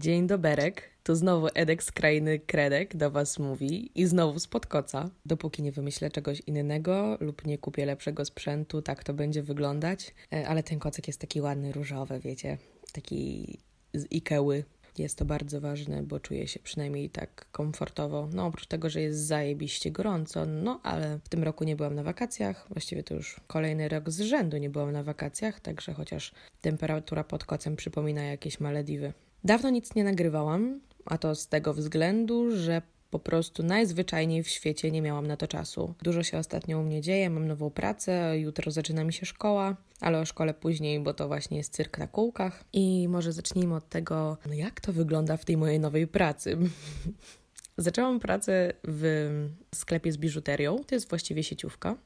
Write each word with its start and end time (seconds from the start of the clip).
Dzień 0.00 0.26
doberek, 0.26 0.90
tu 1.02 1.14
znowu 1.14 1.48
Edek 1.54 1.82
z 1.82 1.92
krainy 1.92 2.38
Kredek 2.38 2.96
do 2.96 3.10
Was 3.10 3.38
mówi 3.38 3.90
i 3.94 4.06
znowu 4.06 4.38
spod 4.38 4.66
koca. 4.66 5.10
Dopóki 5.26 5.62
nie 5.62 5.72
wymyślę 5.72 6.10
czegoś 6.10 6.40
innego 6.40 7.18
lub 7.20 7.46
nie 7.46 7.58
kupię 7.58 7.86
lepszego 7.86 8.24
sprzętu, 8.24 8.82
tak 8.82 9.04
to 9.04 9.14
będzie 9.14 9.42
wyglądać. 9.42 10.14
E, 10.32 10.48
Ale 10.48 10.62
ten 10.62 10.78
kocek 10.78 11.06
jest 11.06 11.20
taki 11.20 11.40
ładny, 11.40 11.72
różowy, 11.72 12.20
wiecie, 12.20 12.58
taki 12.92 13.58
z 13.94 14.12
Ikeły. 14.12 14.64
Jest 14.98 15.18
to 15.18 15.24
bardzo 15.24 15.60
ważne, 15.60 16.02
bo 16.02 16.20
czuję 16.20 16.48
się 16.48 16.60
przynajmniej 16.60 17.10
tak 17.10 17.46
komfortowo. 17.52 18.28
No 18.32 18.46
oprócz 18.46 18.66
tego, 18.66 18.90
że 18.90 19.00
jest 19.00 19.26
zajebiście 19.26 19.90
gorąco, 19.90 20.46
no 20.46 20.80
ale 20.82 21.18
w 21.24 21.28
tym 21.28 21.42
roku 21.42 21.64
nie 21.64 21.76
byłam 21.76 21.94
na 21.94 22.02
wakacjach. 22.02 22.66
Właściwie 22.70 23.02
to 23.02 23.14
już 23.14 23.40
kolejny 23.46 23.88
rok 23.88 24.10
z 24.10 24.20
rzędu 24.20 24.56
nie 24.56 24.70
byłam 24.70 24.92
na 24.92 25.02
wakacjach, 25.02 25.60
także 25.60 25.92
chociaż 25.92 26.32
temperatura 26.60 27.24
pod 27.24 27.44
kocem 27.44 27.76
przypomina 27.76 28.22
jakieś 28.22 28.60
Malediwy. 28.60 29.12
Dawno 29.44 29.70
nic 29.70 29.94
nie 29.94 30.04
nagrywałam, 30.04 30.80
a 31.04 31.18
to 31.18 31.34
z 31.34 31.48
tego 31.48 31.74
względu, 31.74 32.56
że 32.56 32.82
po 33.10 33.18
prostu 33.18 33.62
najzwyczajniej 33.62 34.42
w 34.42 34.48
świecie 34.48 34.90
nie 34.90 35.02
miałam 35.02 35.26
na 35.26 35.36
to 35.36 35.48
czasu. 35.48 35.94
Dużo 36.02 36.22
się 36.22 36.38
ostatnio 36.38 36.78
u 36.78 36.82
mnie 36.82 37.00
dzieje, 37.00 37.30
mam 37.30 37.48
nową 37.48 37.70
pracę, 37.70 38.38
jutro 38.38 38.70
zaczyna 38.70 39.04
mi 39.04 39.12
się 39.12 39.26
szkoła, 39.26 39.76
ale 40.00 40.20
o 40.20 40.24
szkole 40.24 40.54
później, 40.54 41.00
bo 41.00 41.14
to 41.14 41.28
właśnie 41.28 41.56
jest 41.58 41.72
cyrk 41.72 41.98
na 41.98 42.06
kółkach. 42.06 42.64
I 42.72 43.08
może 43.08 43.32
zacznijmy 43.32 43.74
od 43.74 43.88
tego, 43.88 44.36
no 44.46 44.54
jak 44.54 44.80
to 44.80 44.92
wygląda 44.92 45.36
w 45.36 45.44
tej 45.44 45.56
mojej 45.56 45.80
nowej 45.80 46.06
pracy. 46.06 46.56
Zaczęłam 47.78 48.20
pracę 48.20 48.72
w 48.84 49.28
sklepie 49.74 50.12
z 50.12 50.16
biżuterią, 50.16 50.78
to 50.86 50.94
jest 50.94 51.08
właściwie 51.08 51.42
sieciówka. 51.42 51.96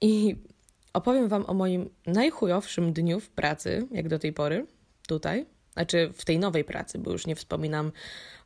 I 0.00 0.36
opowiem 0.92 1.28
Wam 1.28 1.44
o 1.46 1.54
moim 1.54 1.90
najchujowszym 2.06 2.92
dniu 2.92 3.20
w 3.20 3.28
pracy, 3.28 3.86
jak 3.90 4.08
do 4.08 4.18
tej 4.18 4.32
pory, 4.32 4.66
tutaj. 5.06 5.46
Znaczy 5.74 6.10
w 6.14 6.24
tej 6.24 6.38
nowej 6.38 6.64
pracy, 6.64 6.98
bo 6.98 7.12
już 7.12 7.26
nie 7.26 7.36
wspominam 7.36 7.92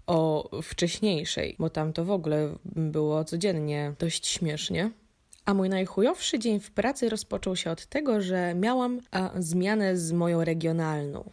o 0.07 0.51
wcześniejszej, 0.63 1.57
bo 1.59 1.71
tam 1.71 1.93
to 1.93 2.05
w 2.05 2.11
ogóle 2.11 2.55
było 2.65 3.25
codziennie 3.25 3.95
dość 3.99 4.27
śmiesznie. 4.27 4.91
A 5.45 5.55
mój 5.55 5.69
najchujowszy 5.69 6.39
dzień 6.39 6.61
w 6.61 6.71
pracy 6.71 7.09
rozpoczął 7.09 7.57
się 7.57 7.71
od 7.71 7.87
tego, 7.87 8.21
że 8.21 8.55
miałam 8.55 9.01
a, 9.11 9.31
zmianę 9.39 9.97
z 9.97 10.13
moją 10.13 10.45
regionalną. 10.45 11.31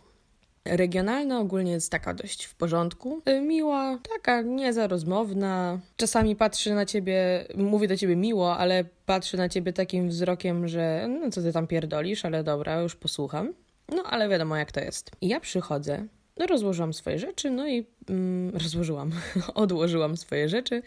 Regionalna 0.65 1.39
ogólnie 1.39 1.71
jest 1.71 1.91
taka 1.91 2.13
dość 2.13 2.45
w 2.45 2.55
porządku, 2.55 3.21
y, 3.29 3.41
miła, 3.41 3.99
taka 4.13 4.41
nie 4.41 4.73
za 4.73 4.87
rozmowna. 4.87 5.79
Czasami 5.97 6.35
patrzy 6.35 6.73
na 6.73 6.85
ciebie, 6.85 7.45
mówi 7.55 7.87
do 7.87 7.97
ciebie 7.97 8.15
miło, 8.15 8.57
ale 8.57 8.85
patrzy 9.05 9.37
na 9.37 9.49
ciebie 9.49 9.73
takim 9.73 10.09
wzrokiem, 10.09 10.67
że 10.67 11.07
no 11.21 11.31
co 11.31 11.41
ty 11.41 11.53
tam 11.53 11.67
pierdolisz, 11.67 12.25
ale 12.25 12.43
dobra, 12.43 12.81
już 12.81 12.95
posłucham. 12.95 13.53
No 13.89 14.03
ale 14.03 14.29
wiadomo 14.29 14.55
jak 14.55 14.71
to 14.71 14.79
jest. 14.79 15.11
I 15.21 15.27
ja 15.27 15.39
przychodzę, 15.39 16.07
no 16.37 16.47
rozłożyłam 16.47 16.93
swoje 16.93 17.19
rzeczy, 17.19 17.51
no 17.51 17.67
i 17.67 17.87
mm, 18.09 18.55
rozłożyłam, 18.57 19.11
odłożyłam 19.53 20.17
swoje 20.17 20.49
rzeczy. 20.49 20.81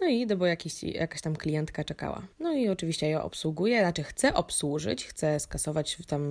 No 0.00 0.06
i 0.06 0.20
idę, 0.20 0.36
bo 0.36 0.46
jakiś, 0.46 0.82
jakaś 0.82 1.20
tam 1.20 1.36
klientka 1.36 1.84
czekała. 1.84 2.22
No 2.40 2.52
i 2.52 2.68
oczywiście 2.68 3.08
ja 3.10 3.22
obsługuję, 3.22 3.80
znaczy 3.80 4.02
chcę 4.02 4.34
obsłużyć, 4.34 5.06
chcę 5.06 5.40
skasować 5.40 5.98
tam 6.06 6.22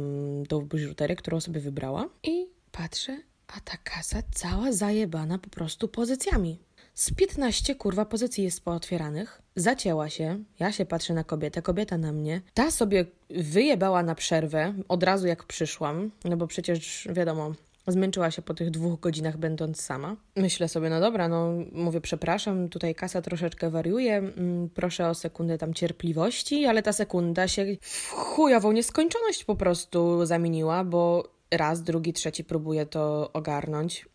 tą 0.49 0.61
biżuterię, 0.61 1.15
którą 1.15 1.39
sobie 1.39 1.59
wybrała. 1.61 2.09
I 2.23 2.47
patrzę, 2.71 3.21
a 3.47 3.59
ta 3.59 3.77
kasa 3.83 4.21
cała 4.33 4.71
zajebana 4.71 5.37
po 5.37 5.49
prostu 5.49 5.87
pozycjami. 5.87 6.59
Z 6.95 7.13
15 7.13 7.75
kurwa 7.75 8.05
pozycji 8.05 8.43
jest 8.43 8.63
pootwieranych. 8.63 9.41
Zacięła 9.55 10.09
się. 10.09 10.43
Ja 10.59 10.71
się 10.71 10.85
patrzę 10.85 11.13
na 11.13 11.23
kobietę, 11.23 11.61
kobieta 11.61 11.97
na 11.97 12.11
mnie. 12.11 12.41
Ta 12.53 12.71
sobie 12.71 13.05
wyjebała 13.29 14.03
na 14.03 14.15
przerwę 14.15 14.73
od 14.87 15.03
razu 15.03 15.27
jak 15.27 15.43
przyszłam, 15.43 16.11
no 16.25 16.37
bo 16.37 16.47
przecież 16.47 17.07
wiadomo, 17.11 17.51
Zmęczyła 17.87 18.31
się 18.31 18.41
po 18.41 18.53
tych 18.53 18.71
dwóch 18.71 18.99
godzinach, 18.99 19.37
będąc 19.37 19.81
sama. 19.81 20.15
Myślę 20.35 20.67
sobie, 20.67 20.89
no 20.89 20.99
dobra, 20.99 21.27
no 21.27 21.53
mówię, 21.71 22.01
przepraszam, 22.01 22.69
tutaj 22.69 22.95
kasa 22.95 23.21
troszeczkę 23.21 23.69
wariuje, 23.69 24.17
mm, 24.17 24.69
proszę 24.69 25.09
o 25.09 25.13
sekundę 25.13 25.57
tam 25.57 25.73
cierpliwości, 25.73 26.65
ale 26.65 26.83
ta 26.83 26.93
sekunda 26.93 27.47
się 27.47 27.65
w 27.81 28.09
chujową 28.09 28.71
nieskończoność 28.71 29.43
po 29.43 29.55
prostu 29.55 30.25
zamieniła, 30.25 30.83
bo 30.83 31.29
raz, 31.51 31.83
drugi, 31.83 32.13
trzeci 32.13 32.43
próbuje 32.43 32.85
to 32.85 33.29
ogarnąć. 33.33 34.05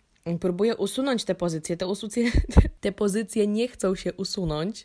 Próbuję 0.41 0.77
usunąć 0.77 1.25
te 1.25 1.35
pozycje. 1.35 1.77
Te, 1.77 1.87
usucje, 1.87 2.31
te 2.81 2.93
pozycje 2.93 3.47
nie 3.47 3.69
chcą 3.69 3.95
się 3.95 4.13
usunąć, 4.13 4.85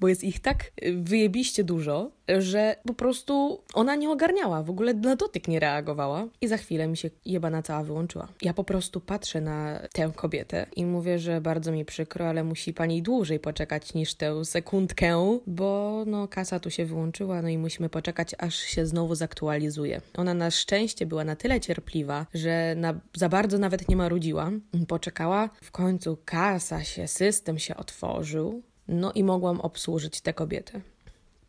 bo 0.00 0.08
jest 0.08 0.24
ich 0.24 0.40
tak 0.40 0.72
wyjebiście 0.96 1.64
dużo, 1.64 2.10
że 2.40 2.76
po 2.86 2.94
prostu 2.94 3.62
ona 3.74 3.96
nie 3.96 4.10
ogarniała, 4.10 4.62
w 4.62 4.70
ogóle 4.70 4.94
na 4.94 5.16
dotyk 5.16 5.48
nie 5.48 5.60
reagowała 5.60 6.26
i 6.40 6.48
za 6.48 6.56
chwilę 6.56 6.88
mi 6.88 6.96
się 6.96 7.10
jebana 7.24 7.62
cała 7.62 7.84
wyłączyła. 7.84 8.28
Ja 8.42 8.54
po 8.54 8.64
prostu 8.64 9.00
patrzę 9.00 9.40
na 9.40 9.80
tę 9.92 10.12
kobietę 10.16 10.66
i 10.76 10.86
mówię, 10.86 11.18
że 11.18 11.40
bardzo 11.40 11.72
mi 11.72 11.84
przykro, 11.84 12.28
ale 12.28 12.44
musi 12.44 12.74
pani 12.74 13.02
dłużej 13.02 13.40
poczekać 13.40 13.94
niż 13.94 14.14
tę 14.14 14.44
sekundkę, 14.44 15.38
bo 15.46 16.02
no 16.06 16.28
kasa 16.28 16.60
tu 16.60 16.70
się 16.70 16.84
wyłączyła, 16.84 17.42
no 17.42 17.48
i 17.48 17.58
musimy 17.58 17.88
poczekać, 17.88 18.34
aż 18.38 18.54
się 18.54 18.86
znowu 18.86 19.14
zaktualizuje. 19.14 20.00
Ona 20.16 20.34
na 20.34 20.50
szczęście 20.50 21.06
była 21.06 21.24
na 21.24 21.36
tyle 21.36 21.60
cierpliwa, 21.60 22.26
że 22.34 22.74
na, 22.76 23.00
za 23.16 23.28
bardzo 23.28 23.58
nawet 23.58 23.88
nie 23.88 23.96
marudziła. 23.96 24.50
Poczekała, 24.88 25.50
w 25.62 25.70
końcu 25.70 26.18
kasa 26.24 26.84
się, 26.84 27.08
system 27.08 27.58
się 27.58 27.76
otworzył, 27.76 28.62
no 28.88 29.12
i 29.12 29.24
mogłam 29.24 29.60
obsłużyć 29.60 30.20
tę 30.20 30.32
kobietę. 30.32 30.80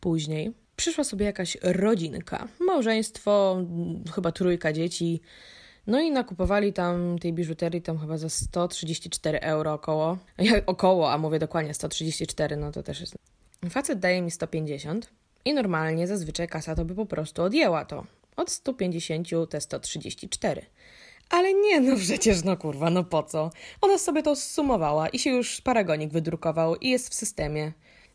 Później 0.00 0.52
przyszła 0.76 1.04
sobie 1.04 1.26
jakaś 1.26 1.56
rodzinka, 1.62 2.48
małżeństwo, 2.60 3.56
chyba 4.14 4.32
trójka 4.32 4.72
dzieci. 4.72 5.20
No 5.86 6.00
i 6.00 6.10
nakupowali 6.10 6.72
tam 6.72 7.18
tej 7.18 7.32
biżuterii 7.32 7.82
tam 7.82 7.98
chyba 7.98 8.18
za 8.18 8.28
134 8.28 9.40
euro 9.40 9.72
około. 9.72 10.18
Ja, 10.38 10.52
około, 10.66 11.12
a 11.12 11.18
mówię 11.18 11.38
dokładnie 11.38 11.74
134, 11.74 12.56
no 12.56 12.72
to 12.72 12.82
też 12.82 13.00
jest. 13.00 13.14
Facet 13.70 13.98
daje 13.98 14.22
mi 14.22 14.30
150 14.30 15.10
i 15.44 15.54
normalnie 15.54 16.06
zazwyczaj 16.06 16.48
kasa 16.48 16.74
to 16.74 16.84
by 16.84 16.94
po 16.94 17.06
prostu 17.06 17.42
odjęła 17.42 17.84
to. 17.84 18.06
Od 18.36 18.50
150 18.50 19.28
te 19.50 19.60
134. 19.60 20.66
Ale 21.30 21.54
nie, 21.54 21.80
no 21.80 21.96
przecież, 21.96 22.44
no 22.44 22.56
kurwa, 22.56 22.90
no 22.90 23.04
po 23.04 23.22
co? 23.22 23.50
Ona 23.80 23.98
sobie 23.98 24.22
to 24.22 24.36
zsumowała 24.36 25.08
i 25.08 25.18
się 25.18 25.30
już 25.30 25.60
paragonik 25.60 26.12
wydrukował 26.12 26.76
i 26.76 26.90
jest 26.90 27.08
w 27.08 27.14
systemie. 27.14 27.72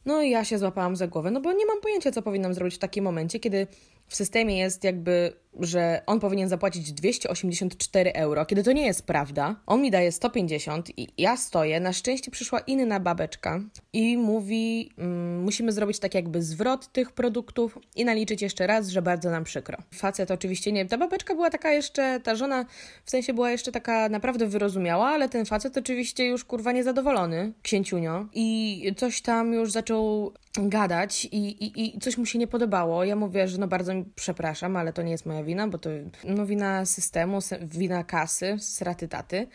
No 0.10 0.22
i 0.22 0.30
ja 0.30 0.44
się 0.46 0.58
złapałam 0.58 0.96
za 0.96 1.08
głowę, 1.08 1.32
no 1.32 1.42
bo 1.42 1.54
nie 1.54 1.66
mam 1.66 1.82
pojęcia, 1.82 2.12
co 2.12 2.22
powinnam 2.22 2.54
zrobić 2.54 2.76
w 2.76 2.80
takim 2.80 3.04
momencie, 3.04 3.40
kiedy 3.40 3.68
w 4.08 4.16
systemie 4.16 4.58
jest 4.58 4.84
jakby, 4.84 5.34
że 5.60 6.02
on 6.06 6.20
powinien 6.20 6.50
zapłacić 6.50 6.94
284 6.94 8.14
euro, 8.14 8.46
kiedy 8.46 8.64
to 8.64 8.72
nie 8.72 8.86
jest 8.86 9.06
prawda. 9.06 9.56
On 9.66 9.82
mi 9.82 9.92
daje 9.92 10.12
150 10.12 11.00
i 11.00 11.08
ja 11.18 11.38
stoję. 11.38 11.80
Na 11.80 11.94
szczęście 11.94 12.32
przyszła 12.32 12.60
inna 12.60 13.00
babeczka 13.00 13.60
i 13.94 14.18
mówi, 14.18 14.92
mm, 14.98 15.44
musimy 15.44 15.72
zrobić 15.72 16.00
tak 16.00 16.16
jakby 16.16 16.42
zwrot 16.42 16.92
tych 16.92 17.12
produktów 17.12 17.78
i 17.96 18.06
naliczyć 18.06 18.42
jeszcze 18.42 18.68
raz, 18.68 18.88
że 18.88 19.02
bardzo 19.02 19.32
nam 19.32 19.44
przykro. 19.44 19.78
Facet 19.94 20.32
oczywiście 20.32 20.72
nie. 20.72 20.86
Ta 20.86 20.98
babeczka 20.98 21.36
była 21.36 21.50
taka 21.50 21.72
jeszcze, 21.72 22.20
ta 22.24 22.36
żona 22.36 22.66
w 23.06 23.12
sensie 23.12 23.34
była 23.34 23.52
jeszcze 23.52 23.72
taka 23.72 24.10
naprawdę 24.10 24.48
wyrozumiała, 24.48 25.08
ale 25.08 25.30
ten 25.30 25.46
facet 25.46 25.78
oczywiście 25.78 26.26
już 26.26 26.46
kurwa 26.46 26.72
niezadowolony, 26.72 27.54
księciunio. 27.62 28.26
I 28.34 28.94
coś 28.98 29.22
tam 29.22 29.54
już 29.54 29.72
zaczął 29.72 30.34
gadać 30.58 31.26
i, 31.26 31.38
i, 31.66 31.96
i 31.96 32.00
coś 32.00 32.18
mu 32.18 32.26
się 32.26 32.40
nie 32.40 32.48
podobało. 32.48 33.04
Ja 33.04 33.16
mówię, 33.16 33.48
że 33.48 33.58
no 33.58 33.68
bardzo 33.68 33.94
mi 33.94 34.06
przepraszam, 34.16 34.76
ale 34.76 34.94
to 34.94 35.02
nie 35.02 35.12
jest 35.12 35.26
moja 35.26 35.39
wina, 35.44 35.68
bo 35.68 35.78
to 35.78 35.90
no, 36.24 36.46
wina 36.46 36.86
systemu, 36.86 37.40
wina 37.62 38.04
kasy, 38.04 38.56
straty 38.60 39.08
taty. 39.08 39.48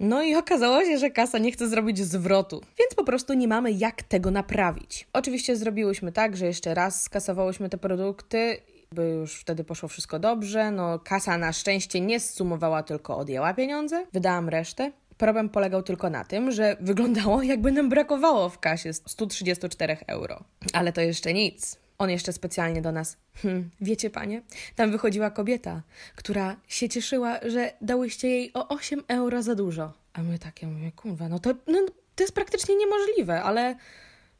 No 0.00 0.22
i 0.22 0.34
okazało 0.34 0.84
się, 0.84 0.98
że 0.98 1.10
kasa 1.10 1.38
nie 1.38 1.52
chce 1.52 1.68
zrobić 1.68 1.98
zwrotu, 1.98 2.60
więc 2.78 2.94
po 2.94 3.04
prostu 3.04 3.34
nie 3.34 3.48
mamy 3.48 3.72
jak 3.72 4.02
tego 4.02 4.30
naprawić. 4.30 5.06
Oczywiście 5.12 5.56
zrobiłyśmy 5.56 6.12
tak, 6.12 6.36
że 6.36 6.46
jeszcze 6.46 6.74
raz 6.74 7.02
skasowałyśmy 7.02 7.68
te 7.68 7.78
produkty 7.78 8.58
by 8.92 9.08
już 9.08 9.34
wtedy 9.34 9.64
poszło 9.64 9.88
wszystko 9.88 10.18
dobrze. 10.18 10.70
No, 10.70 10.98
kasa 10.98 11.38
na 11.38 11.52
szczęście 11.52 12.00
nie 12.00 12.20
zsumowała, 12.20 12.82
tylko 12.82 13.16
odjęła 13.16 13.54
pieniądze. 13.54 14.06
Wydałam 14.12 14.48
resztę. 14.48 14.92
Problem 15.16 15.48
polegał 15.48 15.82
tylko 15.82 16.10
na 16.10 16.24
tym, 16.24 16.50
że 16.50 16.76
wyglądało 16.80 17.42
jakby 17.42 17.72
nam 17.72 17.88
brakowało 17.88 18.48
w 18.48 18.58
kasie 18.58 18.92
134 18.92 19.96
euro. 20.06 20.44
Ale 20.72 20.92
to 20.92 21.00
jeszcze 21.00 21.32
nic. 21.32 21.81
On 22.02 22.10
jeszcze 22.10 22.32
specjalnie 22.32 22.82
do 22.82 22.92
nas. 22.92 23.16
Hm, 23.34 23.70
wiecie, 23.80 24.10
panie, 24.10 24.42
tam 24.76 24.90
wychodziła 24.90 25.30
kobieta, 25.30 25.82
która 26.16 26.56
się 26.68 26.88
cieszyła, 26.88 27.38
że 27.46 27.72
dałyście 27.80 28.28
jej 28.28 28.50
o 28.54 28.68
8 28.68 29.02
euro 29.08 29.42
za 29.42 29.54
dużo. 29.54 29.92
A 30.12 30.22
my 30.22 30.38
takie 30.38 30.66
mówię, 30.66 30.92
kurwa, 30.92 31.28
no 31.28 31.38
to, 31.38 31.54
no, 31.66 31.86
to 32.16 32.24
jest 32.24 32.34
praktycznie 32.34 32.76
niemożliwe, 32.76 33.42
ale 33.42 33.76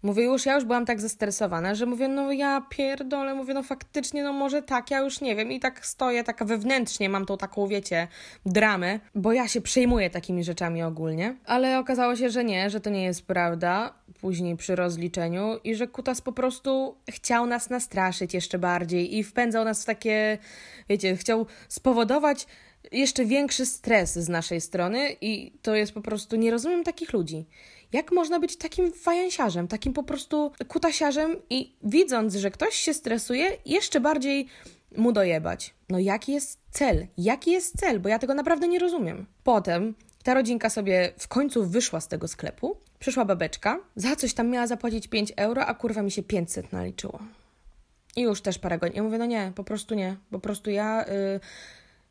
Mówię 0.02 0.25
już, 0.25 0.46
ja 0.46 0.54
już 0.54 0.64
byłam 0.64 0.87
tak 0.87 1.00
zestresowana, 1.00 1.75
że 1.75 1.87
mówię, 1.87 2.08
no 2.08 2.32
ja 2.32 2.62
pierdolę, 2.70 3.34
mówię, 3.34 3.54
no 3.54 3.62
faktycznie, 3.62 4.22
no 4.22 4.32
może 4.32 4.62
tak, 4.62 4.90
ja 4.90 4.99
już 4.99 5.20
nie 5.20 5.37
wiem. 5.37 5.52
I 5.52 5.60
tak 5.60 5.87
stoję, 5.87 6.25
taka 6.25 6.44
wewnętrznie 6.44 7.08
mam 7.08 7.26
tą 7.26 7.37
taką, 7.37 7.66
wiecie, 7.66 8.08
dramę, 8.46 9.00
bo 9.14 9.32
ja 9.32 9.49
się 9.49 9.60
przejmuję 9.60 10.10
takimi 10.10 10.44
rzeczami 10.44 10.82
ogólnie. 10.82 11.37
Ale 11.44 11.78
okazało 11.78 12.16
się, 12.16 12.31
że 12.31 12.44
nie, 12.44 12.70
że 12.70 12.81
to 12.81 12.90
nie 12.90 13.04
jest 13.04 13.26
prawda 13.26 13.94
później 14.20 14.56
przy 14.56 14.76
rozliczeniu 14.76 15.58
i 15.64 15.75
że 15.75 15.87
Kutas 15.87 16.20
po 16.20 16.32
prostu 16.32 16.96
chciał 17.10 17.46
nas 17.46 17.70
nastraszyć 17.70 18.34
jeszcze 18.34 18.58
bardziej 18.58 19.16
i 19.19 19.25
wpędzał 19.25 19.64
nas 19.64 19.82
w 19.82 19.87
takie, 19.87 20.38
wiecie, 20.88 21.16
chciał 21.16 21.46
spowodować, 21.69 22.46
jeszcze 22.93 23.25
większy 23.25 23.66
stres 23.66 24.14
z 24.14 24.28
naszej 24.28 24.60
strony 24.60 25.16
i 25.20 25.52
to 25.62 25.75
jest 25.75 25.93
po 25.93 26.00
prostu, 26.00 26.37
nie 26.37 26.50
rozumiem 26.50 26.84
takich 26.84 27.12
ludzi. 27.12 27.46
Jak 27.92 28.12
można 28.12 28.40
być 28.40 28.56
takim 28.56 28.92
fajansiarzem, 28.92 29.68
takim 29.68 29.92
po 29.92 30.02
prostu 30.02 30.52
kutasiarzem 30.68 31.36
i 31.50 31.76
widząc, 31.82 32.34
że 32.34 32.50
ktoś 32.50 32.74
się 32.74 32.94
stresuje, 32.94 33.56
jeszcze 33.66 34.00
bardziej 34.00 34.48
mu 34.96 35.12
dojebać. 35.12 35.74
No 35.88 35.98
jaki 35.98 36.32
jest 36.32 36.58
cel? 36.70 37.06
Jaki 37.18 37.50
jest 37.50 37.80
cel? 37.80 38.00
Bo 38.00 38.08
ja 38.08 38.18
tego 38.18 38.34
naprawdę 38.34 38.68
nie 38.68 38.78
rozumiem. 38.78 39.26
Potem 39.44 39.94
ta 40.22 40.34
rodzinka 40.34 40.70
sobie 40.70 41.12
w 41.18 41.28
końcu 41.28 41.66
wyszła 41.66 42.00
z 42.00 42.08
tego 42.08 42.28
sklepu, 42.28 42.76
przyszła 42.98 43.24
babeczka, 43.24 43.78
za 43.96 44.16
coś 44.16 44.34
tam 44.34 44.48
miała 44.48 44.66
zapłacić 44.66 45.08
5 45.08 45.32
euro, 45.36 45.66
a 45.66 45.74
kurwa 45.74 46.02
mi 46.02 46.10
się 46.10 46.22
500 46.22 46.72
naliczyło. 46.72 47.18
I 48.16 48.20
już 48.20 48.40
też 48.40 48.58
parę 48.58 48.78
godzin. 48.78 48.96
Ja 48.96 49.02
mówię, 49.02 49.18
no 49.18 49.26
nie, 49.26 49.52
po 49.54 49.64
prostu 49.64 49.94
nie. 49.94 50.16
Po 50.30 50.38
prostu 50.38 50.70
ja... 50.70 51.06
Y, 51.06 51.40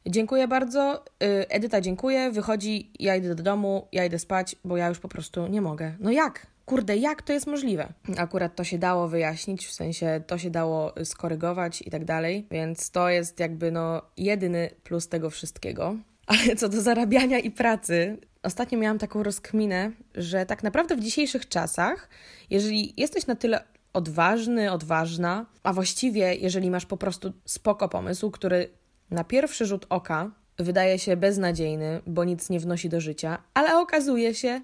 dziękuję 0.06 0.48
bardzo. 0.48 1.06
Y, 1.24 1.50
Edyta 1.50 1.82
dziękuję. 1.82 2.32
Wychodzi, 2.32 2.92
ja 3.00 3.16
idę 3.16 3.36
do 3.36 3.44
domu, 3.44 3.88
ja 3.92 4.06
idę 4.06 4.20
spać, 4.20 4.56
bo 4.66 4.78
ja 4.78 4.88
już 4.88 5.00
po 5.00 5.08
prostu 5.08 5.48
nie 5.48 5.62
mogę. 5.62 5.96
No 6.00 6.12
jak? 6.12 6.48
Kurde, 6.66 6.98
jak 6.98 7.22
to 7.22 7.34
jest 7.34 7.48
możliwe? 7.48 7.94
Akurat 8.18 8.56
to 8.56 8.64
się 8.64 8.78
dało 8.78 9.08
wyjaśnić, 9.08 9.68
w 9.68 9.72
sensie 9.72 10.22
to 10.28 10.38
się 10.38 10.50
dało 10.50 10.94
skorygować 11.04 11.82
i 11.82 11.92
tak 11.92 12.06
dalej, 12.06 12.48
więc 12.52 12.92
to 12.92 13.10
jest 13.10 13.40
jakby 13.40 13.72
no 13.72 14.02
jedyny 14.18 14.70
plus 14.84 15.08
tego 15.08 15.30
wszystkiego. 15.30 15.96
Ale 16.28 16.56
co 16.56 16.70
do 16.70 16.82
zarabiania 16.82 17.40
i 17.40 17.52
pracy, 17.52 18.18
ostatnio 18.44 18.80
miałam 18.80 18.98
taką 18.98 19.24
rozkminę, 19.24 19.92
że 20.16 20.46
tak 20.46 20.64
naprawdę 20.64 20.96
w 20.96 21.00
dzisiejszych 21.00 21.48
czasach, 21.48 22.10
jeżeli 22.50 22.94
jesteś 22.98 23.28
na 23.28 23.36
tyle 23.36 23.64
odważny, 23.94 24.72
odważna, 24.72 25.46
a 25.64 25.74
właściwie 25.74 26.36
jeżeli 26.36 26.72
masz 26.72 26.86
po 26.86 26.98
prostu 26.98 27.34
spoko 27.46 27.90
pomysł, 27.90 28.32
który 28.32 28.70
na 29.12 29.24
pierwszy 29.24 29.66
rzut 29.66 29.86
oka 29.90 30.32
wydaje 30.58 31.00
się 31.00 31.18
beznadziejny, 31.18 32.02
bo 32.08 32.24
nic 32.24 32.50
nie 32.50 32.60
wnosi 32.60 32.90
do 32.90 33.02
życia, 33.02 33.44
ale 33.54 33.80
okazuje 33.80 34.36
się, 34.36 34.62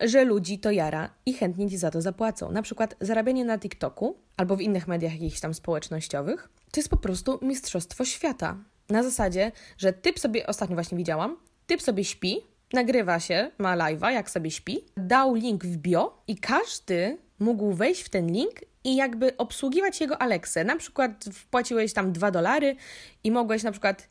że 0.00 0.24
ludzi 0.24 0.58
to 0.58 0.70
jara 0.70 1.10
i 1.26 1.34
chętnie 1.34 1.70
ci 1.70 1.76
za 1.76 1.90
to 1.90 2.02
zapłacą. 2.02 2.52
Na 2.52 2.62
przykład 2.62 2.94
zarabianie 3.00 3.44
na 3.44 3.58
TikToku 3.58 4.16
albo 4.36 4.56
w 4.56 4.60
innych 4.60 4.88
mediach 4.88 5.12
jakichś 5.12 5.40
tam 5.40 5.54
społecznościowych 5.54 6.48
to 6.70 6.80
jest 6.80 6.88
po 6.88 6.96
prostu 6.96 7.38
mistrzostwo 7.42 8.04
świata. 8.04 8.56
Na 8.88 9.02
zasadzie, 9.02 9.52
że 9.78 9.92
typ 9.92 10.18
sobie, 10.18 10.46
ostatnio 10.46 10.76
właśnie 10.76 10.98
widziałam, 10.98 11.36
typ 11.66 11.82
sobie 11.82 12.04
śpi, 12.04 12.40
nagrywa 12.72 13.20
się, 13.20 13.50
ma 13.58 13.76
live'a, 13.76 14.08
jak 14.08 14.30
sobie 14.30 14.50
śpi, 14.50 14.78
dał 14.96 15.34
link 15.34 15.64
w 15.64 15.76
bio 15.76 16.22
i 16.26 16.36
każdy 16.36 17.18
mógł 17.38 17.72
wejść 17.72 18.02
w 18.02 18.08
ten 18.08 18.32
link 18.32 18.54
i 18.88 18.96
jakby 18.96 19.36
obsługiwać 19.36 20.00
jego 20.00 20.22
Alexę. 20.22 20.64
Na 20.64 20.76
przykład 20.76 21.24
wpłaciłeś 21.32 21.92
tam 21.92 22.12
dwa 22.12 22.30
dolary 22.30 22.76
i 23.24 23.30
mogłeś 23.30 23.62
na 23.62 23.70
przykład 23.70 24.08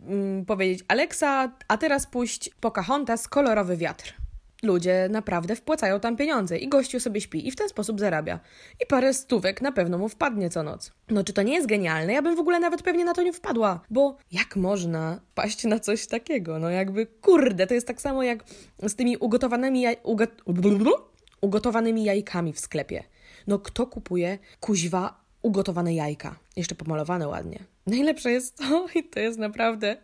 mm, 0.00 0.44
powiedzieć 0.44 0.84
Alexa, 0.88 1.52
a 1.68 1.76
teraz 1.76 2.06
puść 2.06 2.50
Pocahontas 2.60 3.28
kolorowy 3.28 3.76
wiatr. 3.76 4.14
Ludzie 4.62 5.08
naprawdę 5.10 5.56
wpłacają 5.56 6.00
tam 6.00 6.16
pieniądze 6.16 6.58
i 6.58 6.68
gościu 6.68 7.00
sobie 7.00 7.20
śpi 7.20 7.48
i 7.48 7.50
w 7.50 7.56
ten 7.56 7.68
sposób 7.68 8.00
zarabia. 8.00 8.40
I 8.80 8.86
parę 8.86 9.14
stówek 9.14 9.62
na 9.62 9.72
pewno 9.72 9.98
mu 9.98 10.08
wpadnie 10.08 10.50
co 10.50 10.62
noc. 10.62 10.92
No 11.10 11.24
czy 11.24 11.32
to 11.32 11.42
nie 11.42 11.54
jest 11.54 11.66
genialne? 11.66 12.12
Ja 12.12 12.22
bym 12.22 12.36
w 12.36 12.40
ogóle 12.40 12.60
nawet 12.60 12.82
pewnie 12.82 13.04
na 13.04 13.14
to 13.14 13.22
nie 13.22 13.32
wpadła, 13.32 13.80
bo 13.90 14.16
jak 14.32 14.56
można 14.56 15.20
paść 15.34 15.64
na 15.64 15.80
coś 15.80 16.06
takiego? 16.06 16.58
No 16.58 16.70
jakby 16.70 17.06
kurde, 17.06 17.66
to 17.66 17.74
jest 17.74 17.86
tak 17.86 18.00
samo 18.00 18.22
jak 18.22 18.44
z 18.82 18.94
tymi 18.94 19.16
ugotowanymi 19.16 19.80
jaj... 19.80 19.96
Ugot... 20.02 20.30
ugotowanymi 21.40 22.04
jajkami 22.04 22.52
w 22.52 22.60
sklepie. 22.60 23.04
No 23.46 23.58
kto 23.58 23.86
kupuje 23.86 24.38
kuźwa 24.60 25.24
ugotowane 25.42 25.94
jajka? 25.94 26.38
Jeszcze 26.56 26.74
pomalowane 26.74 27.28
ładnie. 27.28 27.58
Najlepsze 27.88 28.30
jest 28.30 28.58
to, 28.58 28.86
i 28.98 29.04
to 29.04 29.20
jest 29.20 29.38
naprawdę, 29.38 29.96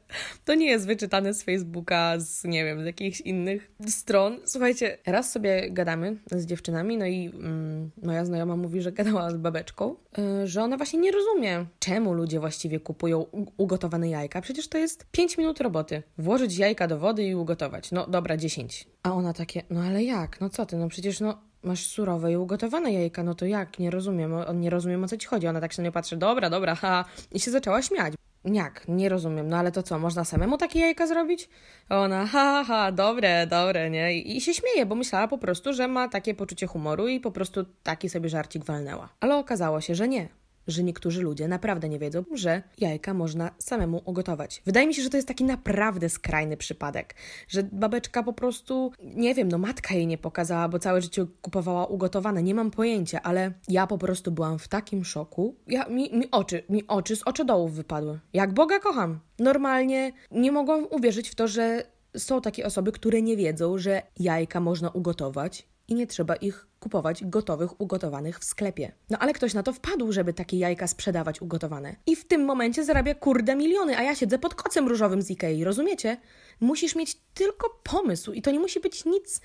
to 0.45 0.55
nie 0.55 0.67
jest 0.67 0.87
wyczytane 0.87 1.35
z 1.35 1.43
Facebooka, 1.43 2.15
z 2.19 2.45
nie 2.45 2.65
wiem, 2.65 2.83
z 2.83 2.87
jakichś 2.87 3.21
innych 3.21 3.73
stron. 3.87 4.39
Słuchajcie, 4.45 4.99
raz 5.07 5.33
sobie 5.33 5.71
gadamy 5.71 6.17
z 6.31 6.47
dziewczynami, 6.47 6.97
no 6.97 7.07
i 7.07 7.27
mm, 7.27 7.91
moja 8.03 8.25
znajoma 8.25 8.57
mówi, 8.57 8.83
że 8.83 8.93
gadała 8.93 9.31
z 9.31 9.37
babeczką, 9.37 9.97
yy, 10.19 10.47
że 10.47 10.63
ona 10.63 10.77
właśnie 10.77 10.99
nie 10.99 11.13
rozumie, 11.13 11.67
czemu 11.79 12.13
ludzie 12.13 12.41
właściwie 12.41 12.81
kupują 12.81 13.27
ugotowane 13.57 14.09
jajka. 14.09 14.41
Przecież 14.41 14.69
to 14.69 14.79
jest 14.79 15.07
5 15.11 15.39
minut 15.39 15.61
roboty. 15.61 16.03
Włożyć 16.19 16.59
jajka 16.59 16.89
do 16.89 16.99
wody 16.99 17.25
i 17.25 17.35
ugotować. 17.35 17.93
No 17.93 18.07
dobra, 18.07 18.37
10. 18.37 18.87
A 19.03 19.13
ona 19.13 19.33
takie, 19.33 19.63
no 19.71 19.81
ale 19.81 20.05
jak? 20.05 20.41
No 20.41 20.51
co 20.51 20.67
ty? 20.67 20.77
No 20.77 20.89
przecież 20.89 21.21
no 21.21 21.39
masz 21.65 21.87
surowe 21.87 22.33
i 22.33 22.37
ugotowane 22.37 22.93
jajka, 22.93 23.23
no 23.23 23.35
to 23.35 23.47
jak? 23.47 23.79
Nie 23.79 23.91
rozumiem, 23.91 24.35
on 24.35 24.61
nie 24.61 24.71
rozumiem 24.71 25.05
o 25.05 25.09
co 25.09 25.17
ci 25.17 25.27
chodzi. 25.27 25.47
Ona 25.47 25.61
tak 25.61 25.73
się 25.73 25.83
na 25.83 25.87
mnie 25.87 25.93
patrzy, 25.93 26.17
dobra, 26.17 26.51
dobra, 26.51 26.75
ha, 26.75 27.05
i 27.33 27.41
się 27.41 27.51
zaczęła 27.51 27.83
śmiać. 27.83 28.15
Jak? 28.45 28.89
Nie 28.89 29.09
rozumiem. 29.09 29.49
No 29.49 29.57
ale 29.57 29.73
to 29.73 29.83
co, 29.83 29.99
można 29.99 30.25
samemu 30.25 30.59
takie 30.59 30.81
jajka 30.81 31.07
zrobić? 31.07 31.49
Ona, 31.89 32.27
ha, 32.27 32.65
ha, 32.67 32.93
dobre, 32.93 33.47
dobre, 33.47 33.91
nie? 33.91 34.15
I, 34.19 34.37
I, 34.37 34.41
się 34.41 34.55
śmieje, 34.55 34.87
bo 34.87 34.95
myślała 34.95 35.29
po 35.29 35.39
prostu, 35.39 35.73
że 35.73 35.89
ma 35.89 36.09
takie 36.09 36.35
poczucie 36.35 36.67
humoru 36.67 37.09
i 37.09 37.21
po 37.21 37.31
prostu 37.31 37.65
taki 37.83 38.09
sobie 38.09 38.29
żarcik 38.29 38.65
walnęła. 38.65 39.09
Ale 39.21 39.37
okazało 39.37 39.81
się, 39.81 39.95
że 39.95 40.09
nie 40.09 40.29
że 40.69 40.83
niektórzy 40.83 41.23
ludzie 41.23 41.49
naprawdę 41.49 41.89
nie 41.89 41.99
wiedzą, 41.99 42.25
że 42.35 42.63
jajka 42.79 43.15
można 43.15 43.51
samemu 43.59 44.03
ugotować. 44.05 44.63
Wydaje 44.67 44.87
mi 44.87 44.95
się, 44.95 45.03
że 45.03 45.11
to 45.11 45.17
jest 45.17 45.29
taki 45.29 45.45
naprawdę 45.45 46.09
skrajny 46.09 46.57
przypadek, 46.57 47.15
że 47.49 47.63
babeczka 47.63 48.23
po 48.23 48.33
prostu, 48.33 48.93
nie 49.03 49.35
wiem, 49.35 49.49
no 49.49 49.59
matka 49.59 49.95
jej 49.95 50.07
nie 50.07 50.19
pokazała, 50.19 50.69
bo 50.69 50.79
całe 50.79 51.03
życie 51.03 51.27
kupowała 51.43 51.87
ugotowane, 51.87 52.43
nie 52.43 52.55
mam 52.55 52.71
pojęcia, 52.71 53.23
ale 53.23 53.53
ja 53.69 53.87
po 53.87 53.99
prostu 53.99 54.33
byłam 54.33 54.59
w 54.59 54.69
takim 54.69 55.05
szoku. 55.05 55.57
Ja, 55.67 55.85
mi, 55.85 56.13
mi 56.13 56.31
oczy, 56.31 56.63
mi 56.69 56.87
oczy 56.87 57.17
z 57.17 57.23
oczodołów 57.23 57.75
wypadły. 57.75 58.21
Jak 58.33 58.53
Boga 58.53 58.79
kocham. 58.79 59.21
Normalnie 59.39 60.13
nie 60.31 60.53
mogłam 60.53 60.87
uwierzyć 60.91 61.29
w 61.29 61.35
to, 61.35 61.49
że 61.49 61.83
są 62.17 62.41
takie 62.41 62.67
osoby, 62.67 62.93
które 62.93 63.23
nie 63.23 63.37
wiedzą, 63.37 63.79
że 63.79 64.03
jajka 64.19 64.61
można 64.61 64.91
ugotować 64.91 65.67
i 65.89 65.95
nie 65.95 66.07
trzeba 66.07 66.37
ich 66.37 66.67
kupować 66.81 67.25
gotowych, 67.25 67.81
ugotowanych 67.81 68.39
w 68.39 68.45
sklepie. 68.45 68.93
No 69.11 69.19
ale 69.19 69.33
ktoś 69.33 69.55
na 69.55 69.63
to 69.63 69.73
wpadł, 69.73 70.13
żeby 70.13 70.33
takie 70.33 70.59
jajka 70.59 70.87
sprzedawać 70.87 71.43
ugotowane. 71.43 71.97
I 72.07 72.17
w 72.17 72.27
tym 72.27 72.45
momencie 72.45 72.85
zarabia 72.85 73.15
kurde 73.15 73.57
miliony, 73.57 73.99
a 73.99 74.03
ja 74.03 74.15
siedzę 74.15 74.39
pod 74.39 74.55
kocem 74.55 74.89
różowym 74.89 75.23
z 75.23 75.31
Ikei, 75.31 75.65
rozumiecie? 75.65 76.17
Musisz 76.61 76.97
mieć 76.97 77.15
tylko 77.35 77.81
pomysł 77.83 78.33
i 78.33 78.43
to 78.43 78.51
nie 78.51 78.61
musi 78.61 78.81
być 78.81 79.05
nic. 79.05 79.41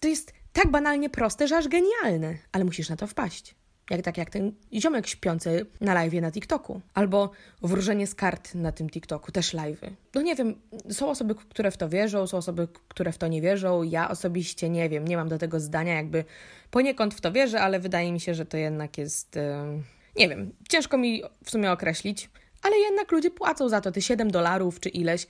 To 0.00 0.08
jest 0.08 0.32
tak 0.52 0.70
banalnie 0.70 1.10
proste, 1.10 1.48
że 1.48 1.56
aż 1.56 1.68
genialne, 1.68 2.38
ale 2.52 2.64
musisz 2.64 2.88
na 2.88 2.96
to 2.96 3.06
wpaść. 3.06 3.54
Jak 3.90 4.02
tak 4.02 4.18
jak 4.18 4.30
ten 4.30 4.52
ziomek 4.74 5.06
śpiący 5.06 5.66
na 5.80 5.94
live 5.94 6.14
na 6.14 6.32
TikToku. 6.32 6.80
Albo 6.94 7.30
wróżenie 7.62 8.06
z 8.06 8.14
kart 8.14 8.54
na 8.54 8.72
tym 8.72 8.90
TikToku, 8.90 9.32
też 9.32 9.54
live'y. 9.54 9.90
No 10.14 10.22
nie 10.22 10.34
wiem, 10.34 10.54
są 10.90 11.10
osoby, 11.10 11.34
które 11.34 11.70
w 11.70 11.76
to 11.76 11.88
wierzą, 11.88 12.26
są 12.26 12.36
osoby, 12.36 12.68
które 12.88 13.12
w 13.12 13.18
to 13.18 13.28
nie 13.28 13.42
wierzą. 13.42 13.82
Ja 13.82 14.10
osobiście 14.10 14.70
nie 14.70 14.88
wiem, 14.88 15.08
nie 15.08 15.16
mam 15.16 15.28
do 15.28 15.38
tego 15.38 15.60
zdania, 15.60 15.94
jakby 15.94 16.24
poniekąd 16.70 17.14
w 17.14 17.20
to 17.20 17.32
wierzę, 17.32 17.60
ale 17.60 17.80
wydaje 17.80 18.12
mi 18.12 18.20
się, 18.20 18.34
że 18.34 18.46
to 18.46 18.56
jednak 18.56 18.98
jest. 18.98 19.38
Nie 20.16 20.28
wiem, 20.28 20.52
ciężko 20.68 20.98
mi 20.98 21.22
w 21.44 21.50
sumie 21.50 21.72
określić, 21.72 22.30
ale 22.62 22.76
jednak 22.76 23.12
ludzie 23.12 23.30
płacą 23.30 23.68
za 23.68 23.80
to 23.80 23.92
te 23.92 24.02
7 24.02 24.30
dolarów 24.30 24.80
czy 24.80 24.88
ileś 24.88 25.26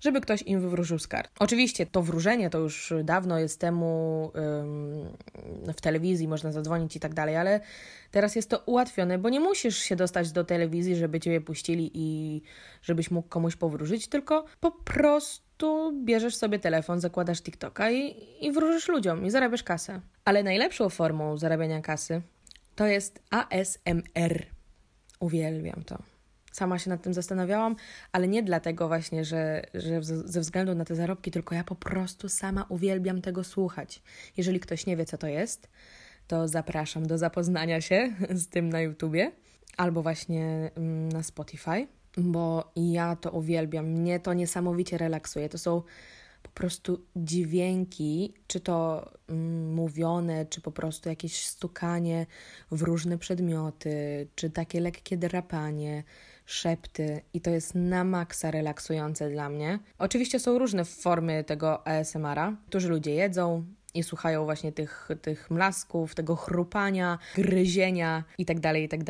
żeby 0.00 0.20
ktoś 0.20 0.42
im 0.42 0.60
wywróżył 0.60 0.98
z 0.98 1.06
kart. 1.06 1.30
Oczywiście 1.38 1.86
to 1.86 2.02
wróżenie 2.02 2.50
to 2.50 2.58
już 2.58 2.92
dawno 3.04 3.38
jest 3.38 3.60
temu 3.60 4.32
ym, 4.60 5.72
w 5.74 5.80
telewizji, 5.80 6.28
można 6.28 6.52
zadzwonić 6.52 6.96
i 6.96 7.00
tak 7.00 7.14
dalej, 7.14 7.36
ale 7.36 7.60
teraz 8.10 8.36
jest 8.36 8.50
to 8.50 8.62
ułatwione, 8.66 9.18
bo 9.18 9.28
nie 9.28 9.40
musisz 9.40 9.78
się 9.78 9.96
dostać 9.96 10.32
do 10.32 10.44
telewizji, 10.44 10.96
żeby 10.96 11.20
ciebie 11.20 11.40
puścili 11.40 11.90
i 11.94 12.42
żebyś 12.82 13.10
mógł 13.10 13.28
komuś 13.28 13.56
powróżyć, 13.56 14.08
tylko 14.08 14.44
po 14.60 14.70
prostu 14.70 15.92
bierzesz 16.04 16.36
sobie 16.36 16.58
telefon, 16.58 17.00
zakładasz 17.00 17.42
TikToka 17.42 17.90
i, 17.90 18.16
i 18.40 18.52
wróżysz 18.52 18.88
ludziom 18.88 19.26
i 19.26 19.30
zarabiasz 19.30 19.62
kasę. 19.62 20.00
Ale 20.24 20.42
najlepszą 20.42 20.88
formą 20.88 21.36
zarabiania 21.36 21.80
kasy 21.80 22.22
to 22.74 22.86
jest 22.86 23.22
ASMR. 23.30 24.46
Uwielbiam 25.20 25.82
to. 25.84 26.17
Sama 26.58 26.78
się 26.78 26.90
nad 26.90 27.02
tym 27.02 27.14
zastanawiałam, 27.14 27.76
ale 28.12 28.28
nie 28.28 28.42
dlatego 28.42 28.88
właśnie, 28.88 29.24
że, 29.24 29.62
że 29.74 30.02
ze 30.02 30.40
względu 30.40 30.74
na 30.74 30.84
te 30.84 30.94
zarobki, 30.94 31.30
tylko 31.30 31.54
ja 31.54 31.64
po 31.64 31.74
prostu 31.74 32.28
sama 32.28 32.66
uwielbiam 32.68 33.22
tego 33.22 33.44
słuchać. 33.44 34.02
Jeżeli 34.36 34.60
ktoś 34.60 34.86
nie 34.86 34.96
wie, 34.96 35.04
co 35.04 35.18
to 35.18 35.26
jest, 35.26 35.68
to 36.26 36.48
zapraszam 36.48 37.06
do 37.06 37.18
zapoznania 37.18 37.80
się 37.80 38.12
z 38.30 38.48
tym 38.48 38.68
na 38.68 38.80
YouTubie 38.80 39.32
albo 39.76 40.02
właśnie 40.02 40.70
mm, 40.76 41.08
na 41.08 41.22
Spotify, 41.22 41.86
bo 42.16 42.72
ja 42.76 43.16
to 43.16 43.30
uwielbiam. 43.30 43.86
Mnie 43.86 44.20
to 44.20 44.34
niesamowicie 44.34 44.98
relaksuje. 44.98 45.48
To 45.48 45.58
są 45.58 45.82
po 46.42 46.50
prostu 46.50 47.06
dźwięki, 47.16 48.34
czy 48.46 48.60
to 48.60 49.10
mm, 49.28 49.74
mówione, 49.74 50.46
czy 50.46 50.60
po 50.60 50.72
prostu 50.72 51.08
jakieś 51.08 51.46
stukanie 51.46 52.26
w 52.70 52.82
różne 52.82 53.18
przedmioty, 53.18 54.28
czy 54.34 54.50
takie 54.50 54.80
lekkie 54.80 55.16
drapanie 55.16 56.04
szepty 56.48 57.20
i 57.34 57.40
to 57.40 57.50
jest 57.50 57.74
na 57.74 58.04
maksa 58.04 58.50
relaksujące 58.50 59.30
dla 59.30 59.48
mnie. 59.48 59.78
Oczywiście 59.98 60.40
są 60.40 60.58
różne 60.58 60.84
formy 60.84 61.44
tego 61.44 61.86
ASMR-a. 61.86 62.56
Którzy 62.66 62.88
ludzie 62.88 63.14
jedzą, 63.14 63.64
i 63.94 64.02
słuchają 64.02 64.44
właśnie 64.44 64.72
tych, 64.72 65.08
tych 65.22 65.50
mlasków, 65.50 66.14
tego 66.14 66.36
chrupania, 66.36 67.18
gryzienia 67.34 68.24
i 68.38 68.44
tak 68.44 68.60
dalej, 68.60 68.84
i 68.84 68.88
tak. 68.88 69.00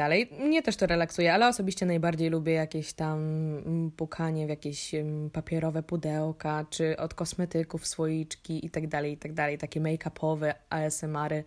Mnie 0.40 0.62
też 0.62 0.76
to 0.76 0.86
relaksuje, 0.86 1.34
ale 1.34 1.48
osobiście 1.48 1.86
najbardziej 1.86 2.30
lubię 2.30 2.52
jakieś 2.52 2.92
tam 2.92 3.18
mm, 3.18 3.90
pukanie 3.90 4.46
w 4.46 4.48
jakieś 4.48 4.94
mm, 4.94 5.30
papierowe 5.30 5.82
pudełka, 5.82 6.66
czy 6.70 6.96
od 6.96 7.14
kosmetyków 7.14 7.86
słoiczki 7.86 8.66
i 8.66 8.70
tak 8.70 8.86
dalej, 8.86 9.18
i 9.24 9.32
dalej. 9.34 9.58
Takie 9.58 9.80
make-upowe 9.80 10.54
ASMR-y 10.70 11.44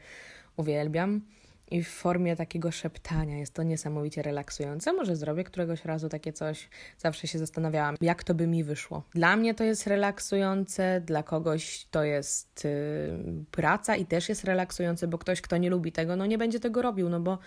uwielbiam 0.57 1.21
i 1.71 1.83
w 1.83 1.89
formie 1.89 2.35
takiego 2.35 2.71
szeptania. 2.71 3.37
Jest 3.37 3.53
to 3.53 3.63
niesamowicie 3.63 4.21
relaksujące. 4.21 4.93
Może 4.93 5.15
zrobię 5.15 5.43
któregoś 5.43 5.85
razu 5.85 6.09
takie 6.09 6.33
coś. 6.33 6.69
Zawsze 6.97 7.27
się 7.27 7.39
zastanawiałam, 7.39 7.95
jak 8.01 8.23
to 8.23 8.33
by 8.33 8.47
mi 8.47 8.63
wyszło. 8.63 9.03
Dla 9.15 9.35
mnie 9.35 9.53
to 9.53 9.63
jest 9.63 9.87
relaksujące, 9.87 11.01
dla 11.01 11.23
kogoś 11.23 11.85
to 11.91 12.03
jest 12.03 12.63
yy, 12.63 13.45
praca 13.51 13.95
i 13.95 14.05
też 14.05 14.29
jest 14.29 14.43
relaksujące, 14.43 15.07
bo 15.07 15.17
ktoś, 15.17 15.41
kto 15.41 15.57
nie 15.57 15.69
lubi 15.69 15.91
tego, 15.91 16.15
no 16.15 16.25
nie 16.25 16.37
będzie 16.37 16.59
tego 16.59 16.81
robił, 16.81 17.09
no 17.09 17.19
bo 17.19 17.37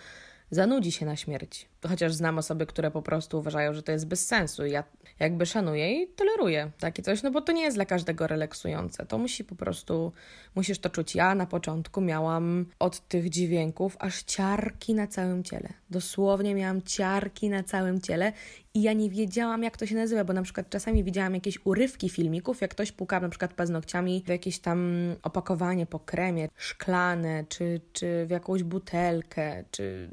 zanudzi 0.51 0.91
się 0.91 1.05
na 1.05 1.15
śmierć. 1.15 1.69
Chociaż 1.89 2.13
znam 2.13 2.37
osoby, 2.37 2.65
które 2.65 2.91
po 2.91 3.01
prostu 3.01 3.39
uważają, 3.39 3.73
że 3.73 3.83
to 3.83 3.91
jest 3.91 4.07
bez 4.07 4.27
sensu. 4.27 4.65
Ja 4.65 4.83
jakby 5.19 5.45
szanuję 5.45 6.03
i 6.03 6.07
toleruję 6.07 6.71
takie 6.79 7.03
coś, 7.03 7.23
no 7.23 7.31
bo 7.31 7.41
to 7.41 7.51
nie 7.51 7.61
jest 7.61 7.77
dla 7.77 7.85
każdego 7.85 8.27
relaksujące. 8.27 9.05
To 9.05 9.17
musi 9.17 9.43
po 9.43 9.55
prostu, 9.55 10.11
musisz 10.55 10.79
to 10.79 10.89
czuć. 10.89 11.15
Ja 11.15 11.35
na 11.35 11.45
początku 11.45 12.01
miałam 12.01 12.65
od 12.79 13.07
tych 13.07 13.29
dźwięków 13.29 13.97
aż 13.99 14.23
ciarki 14.23 14.93
na 14.93 15.07
całym 15.07 15.43
ciele. 15.43 15.69
Dosłownie 15.89 16.55
miałam 16.55 16.81
ciarki 16.81 17.49
na 17.49 17.63
całym 17.63 18.01
ciele 18.01 18.33
i 18.75 18.81
ja 18.81 18.93
nie 18.93 19.09
wiedziałam, 19.09 19.63
jak 19.63 19.77
to 19.77 19.85
się 19.85 19.95
nazywa, 19.95 20.23
bo 20.23 20.33
na 20.33 20.41
przykład 20.41 20.69
czasami 20.69 21.03
widziałam 21.03 21.33
jakieś 21.33 21.59
urywki 21.65 22.09
filmików, 22.09 22.61
jak 22.61 22.71
ktoś 22.71 22.91
puka 22.91 23.19
na 23.19 23.29
przykład 23.29 23.53
paznokciami 23.53 24.23
w 24.25 24.29
jakieś 24.29 24.59
tam 24.59 24.97
opakowanie 25.23 25.85
po 25.85 25.99
kremie, 25.99 26.49
szklane, 26.55 27.45
czy, 27.49 27.81
czy 27.93 28.25
w 28.25 28.29
jakąś 28.29 28.63
butelkę, 28.63 29.63
czy 29.71 30.09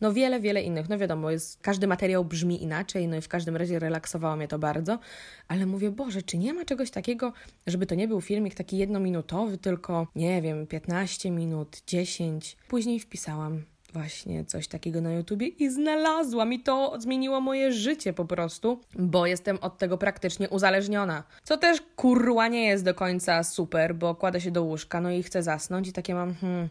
no 0.00 0.12
wiele, 0.12 0.40
wiele 0.40 0.62
innych. 0.62 0.88
No 0.88 0.98
wiadomo, 0.98 1.11
jest, 1.30 1.60
każdy 1.62 1.86
materiał 1.86 2.24
brzmi 2.24 2.62
inaczej, 2.62 3.08
no 3.08 3.16
i 3.16 3.20
w 3.20 3.28
każdym 3.28 3.56
razie 3.56 3.78
relaksowało 3.78 4.36
mnie 4.36 4.48
to 4.48 4.58
bardzo, 4.58 4.98
ale 5.48 5.66
mówię, 5.66 5.90
Boże, 5.90 6.22
czy 6.22 6.38
nie 6.38 6.54
ma 6.54 6.64
czegoś 6.64 6.90
takiego, 6.90 7.32
żeby 7.66 7.86
to 7.86 7.94
nie 7.94 8.08
był 8.08 8.20
filmik 8.20 8.54
taki 8.54 8.78
jednominutowy, 8.78 9.58
tylko, 9.58 10.06
nie 10.16 10.42
wiem, 10.42 10.66
15 10.66 11.30
minut, 11.30 11.82
10. 11.86 12.56
Później 12.68 13.00
wpisałam 13.00 13.62
właśnie 13.92 14.44
coś 14.44 14.68
takiego 14.68 15.00
na 15.00 15.12
YouTubie 15.12 15.46
i 15.46 15.70
znalazłam 15.70 16.52
i 16.52 16.60
to 16.60 16.94
zmieniło 16.98 17.40
moje 17.40 17.72
życie 17.72 18.12
po 18.12 18.24
prostu, 18.24 18.80
bo 18.94 19.26
jestem 19.26 19.58
od 19.60 19.78
tego 19.78 19.98
praktycznie 19.98 20.48
uzależniona. 20.48 21.22
Co 21.42 21.56
też 21.56 21.80
kurwa 21.96 22.48
nie 22.48 22.66
jest 22.66 22.84
do 22.84 22.94
końca 22.94 23.42
super, 23.42 23.94
bo 23.94 24.14
kładę 24.14 24.40
się 24.40 24.50
do 24.50 24.62
łóżka, 24.62 25.00
no 25.00 25.10
i 25.10 25.22
chcę 25.22 25.42
zasnąć 25.42 25.88
i 25.88 25.92
takie 25.92 26.14
mam, 26.14 26.34
hmm, 26.34 26.68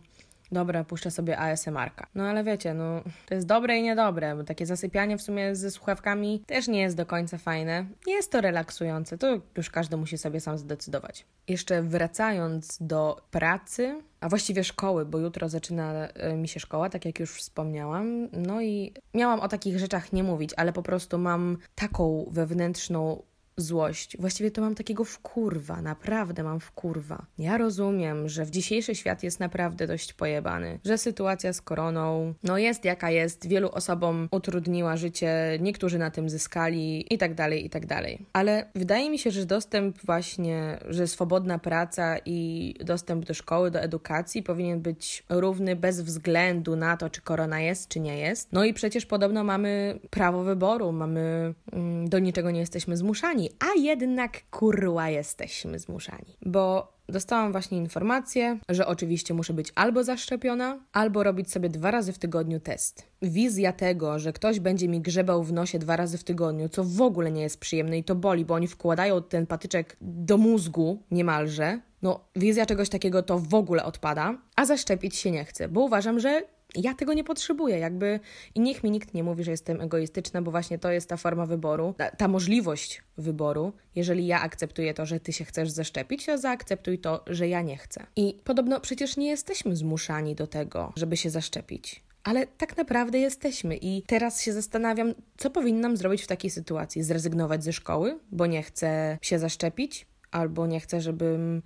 dobra, 0.52 0.84
puszczę 0.84 1.12
sobie 1.12 1.38
ASMR-ka. 1.38 2.08
No 2.16 2.24
ale 2.24 2.44
wiecie, 2.44 2.74
no 2.74 3.02
to 3.26 3.34
jest 3.36 3.48
dobre 3.48 3.78
i 3.78 3.84
niedobre, 3.84 4.36
bo 4.36 4.44
takie 4.44 4.66
zasypianie 4.66 5.18
w 5.18 5.22
sumie 5.22 5.56
ze 5.56 5.72
słuchawkami 5.72 6.44
też 6.48 6.68
nie 6.68 6.82
jest 6.82 6.98
do 6.98 7.06
końca 7.06 7.38
fajne. 7.38 7.86
Jest 8.08 8.32
to 8.32 8.42
relaksujące, 8.42 9.18
to 9.18 9.28
już 9.58 9.70
każdy 9.70 9.98
musi 9.98 10.18
sobie 10.18 10.40
sam 10.40 10.58
zdecydować. 10.58 11.26
Jeszcze 11.48 11.84
wracając 11.84 12.78
do 12.82 13.22
pracy, 13.32 14.02
a 14.20 14.30
właściwie 14.30 14.64
szkoły, 14.64 15.06
bo 15.06 15.18
jutro 15.18 15.50
zaczyna 15.50 15.94
e, 15.94 16.38
mi 16.38 16.48
się 16.48 16.60
szkoła, 16.60 16.90
tak 16.90 17.06
jak 17.06 17.20
już 17.20 17.34
wspomniałam. 17.34 18.28
No 18.32 18.62
i 18.62 18.94
miałam 19.14 19.40
o 19.40 19.48
takich 19.48 19.80
rzeczach 19.80 20.14
nie 20.14 20.24
mówić, 20.24 20.52
ale 20.58 20.74
po 20.74 20.84
prostu 20.84 21.18
mam 21.18 21.58
taką 21.76 22.26
wewnętrzną 22.32 23.24
złość. 23.58 24.18
Właściwie 24.20 24.52
to 24.52 24.62
mam 24.62 24.76
takiego 24.76 25.06
wkurwa, 25.06 25.82
naprawdę 25.82 26.44
mam 26.44 26.60
wkurwa. 26.60 27.26
Ja 27.38 27.58
rozumiem, 27.58 28.30
że 28.30 28.46
w 28.46 28.52
dzisiejszy 28.52 28.96
świat 28.96 29.24
jest 29.24 29.40
naprawdę 29.40 29.88
dość 29.88 30.14
pojebany, 30.14 30.80
że 30.86 30.98
sytuacja 30.98 31.54
z 31.54 31.62
koroną, 31.62 32.34
no 32.44 32.58
jest 32.58 32.86
jaka 32.86 33.12
jest, 33.12 33.48
wielu 33.48 33.70
osobom 33.70 34.28
utrudniła 34.32 34.98
życie, 34.98 35.58
niektórzy 35.62 35.98
na 35.98 36.12
tym 36.12 36.30
zyskali 36.30 37.14
i 37.14 37.18
tak 37.18 37.34
dalej, 37.34 37.66
i 37.66 37.70
tak 37.70 37.86
dalej. 37.86 38.26
Ale 38.34 38.66
wydaje 38.76 39.10
mi 39.10 39.20
się, 39.20 39.32
że 39.32 39.46
dostęp 39.46 39.98
właśnie, 40.06 40.80
że 40.90 41.08
swobodna 41.08 41.60
praca 41.60 42.18
i 42.26 42.76
dostęp 42.86 43.26
do 43.26 43.34
szkoły, 43.34 43.72
do 43.72 43.80
edukacji 43.80 44.44
powinien 44.44 44.82
być 44.82 45.24
równy 45.30 45.76
bez 45.76 46.02
względu 46.02 46.76
na 46.76 46.98
to, 46.98 47.10
czy 47.10 47.22
korona 47.22 47.62
jest, 47.62 47.88
czy 47.88 48.00
nie 48.00 48.18
jest. 48.18 48.50
No 48.52 48.64
i 48.64 48.74
przecież 48.74 49.06
podobno 49.06 49.44
mamy 49.44 50.00
prawo 50.10 50.44
wyboru, 50.44 50.92
mamy 50.92 51.54
mm, 51.72 52.10
do 52.10 52.20
niczego 52.20 52.52
nie 52.52 52.60
jesteśmy 52.60 52.98
zmuszani, 52.98 53.41
a 53.60 53.80
jednak 53.80 54.50
kurła 54.50 55.10
jesteśmy 55.10 55.80
zmuszani. 55.80 56.38
Bo 56.46 56.94
dostałam 57.10 57.52
właśnie 57.52 57.78
informację, 57.78 58.60
że 58.70 58.88
oczywiście 58.88 59.34
muszę 59.34 59.54
być 59.54 59.72
albo 59.76 60.04
zaszczepiona, 60.04 60.80
albo 60.94 61.24
robić 61.24 61.52
sobie 61.52 61.70
dwa 61.70 61.92
razy 61.92 62.14
w 62.14 62.20
tygodniu 62.20 62.60
test. 62.60 63.06
Wizja 63.22 63.74
tego, 63.74 64.20
że 64.20 64.34
ktoś 64.34 64.60
będzie 64.60 64.88
mi 64.88 65.02
grzebał 65.02 65.44
w 65.44 65.54
nosie 65.54 65.80
dwa 65.80 65.96
razy 65.96 66.18
w 66.18 66.24
tygodniu, 66.24 66.70
co 66.70 66.84
w 66.84 67.02
ogóle 67.02 67.32
nie 67.32 67.42
jest 67.42 67.60
przyjemne 67.60 67.98
i 67.98 68.04
to 68.04 68.16
boli, 68.16 68.46
bo 68.46 68.54
oni 68.54 68.68
wkładają 68.68 69.22
ten 69.24 69.48
patyczek 69.48 69.98
do 70.02 70.38
mózgu 70.38 71.04
niemalże. 71.12 71.80
No, 72.02 72.20
wizja 72.36 72.66
czegoś 72.66 72.90
takiego 72.90 73.24
to 73.24 73.40
w 73.40 73.54
ogóle 73.54 73.84
odpada, 73.84 74.38
a 74.56 74.66
zaszczepić 74.66 75.16
się 75.16 75.32
nie 75.32 75.46
chcę, 75.46 75.68
bo 75.68 75.82
uważam, 75.82 76.20
że 76.20 76.42
ja 76.76 76.94
tego 76.94 77.14
nie 77.14 77.24
potrzebuję, 77.24 77.80
jakby 77.80 78.20
i 78.56 78.60
niech 78.60 78.84
mi 78.84 78.92
nikt 78.92 79.14
nie 79.14 79.24
mówi, 79.24 79.44
że 79.44 79.52
jestem 79.52 79.82
egoistyczna, 79.82 80.42
bo 80.42 80.52
właśnie 80.52 80.80
to 80.80 80.92
jest 80.92 81.10
ta 81.10 81.18
forma 81.18 81.46
wyboru, 81.46 81.94
ta, 81.98 82.12
ta, 82.12 82.28
możliwość 82.28 83.04
wyboru. 83.18 83.74
Jeżeli 83.96 84.28
ja 84.28 84.42
akceptuję 84.42 84.94
to, 84.94 85.06
że 85.06 85.20
ty 85.20 85.34
się 85.34 85.46
chcesz 85.46 85.70
zaszczepić, 85.70 86.26
to 86.26 86.38
zaakceptuj 86.38 87.00
to, 87.00 87.24
że 87.28 87.48
ja 87.48 87.62
nie 87.62 87.78
chcę. 87.78 88.06
I 88.16 88.40
podobno 88.44 88.80
przecież 88.80 89.18
nie 89.18 89.30
jesteśmy 89.30 89.76
zmuszani 89.76 90.36
do 90.36 90.48
tego, 90.48 90.94
żeby 90.96 91.18
się 91.18 91.30
zaszczepić. 91.30 92.04
Ale 92.24 92.48
tak 92.48 92.78
naprawdę 92.78 93.20
jesteśmy 93.20 93.78
i 93.78 94.02
teraz 94.02 94.42
się 94.42 94.54
zastanawiam, 94.54 95.14
co 95.38 95.50
powinnam 95.50 95.98
zrobić 95.98 96.24
w 96.24 96.28
takiej 96.28 96.52
sytuacji? 96.52 97.04
Zrezygnować 97.04 97.64
ze 97.64 97.74
szkoły, 97.74 98.20
bo 98.32 98.46
nie 98.46 98.64
chcę 98.64 99.18
się 99.22 99.40
zaszczepić, 99.40 100.08
albo 100.32 100.68
nie 100.68 100.80
chcę, 100.80 101.02
żebym 101.02 101.62